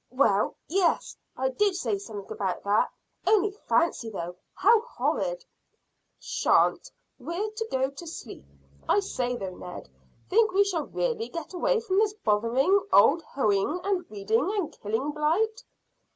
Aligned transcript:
"Well, 0.09 0.55
yes, 0.67 1.15
I 1.37 1.49
did 1.49 1.75
say 1.75 1.99
something 1.99 2.31
about 2.31 2.63
that. 2.63 2.89
Only 3.27 3.51
fancy, 3.51 4.09
though, 4.09 4.35
how 4.55 4.81
horrid!" 4.81 5.45
"Shan't! 6.19 6.89
We're 7.19 7.51
to 7.51 7.67
go 7.69 7.91
to 7.91 8.07
sleep. 8.07 8.43
I 8.89 8.99
say, 8.99 9.35
though, 9.35 9.53
Ned; 9.55 9.89
think 10.27 10.53
we 10.53 10.63
shall 10.63 10.87
really 10.87 11.29
get 11.29 11.53
away 11.53 11.81
from 11.81 11.99
this 11.99 12.15
bothering 12.15 12.83
old 12.91 13.21
hoeing 13.21 13.79
and 13.83 14.03
weeding 14.09 14.51
and 14.57 14.71
killing 14.81 15.11
blight?" 15.11 15.63